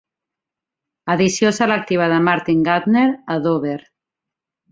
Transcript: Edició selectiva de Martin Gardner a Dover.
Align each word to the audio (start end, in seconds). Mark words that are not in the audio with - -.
Edició 1.15 1.51
selectiva 1.57 2.07
de 2.13 2.17
Martin 2.29 2.65
Gardner 2.69 3.05
a 3.35 3.39
Dover. 3.47 3.79